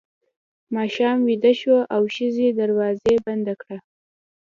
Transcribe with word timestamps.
ماشوم 0.75 1.17
ویده 1.27 1.53
شو 1.59 1.75
او 1.95 2.01
ښځې 2.15 2.47
دروازه 2.59 3.13
بنده 3.25 3.53
کړه. 3.61 3.77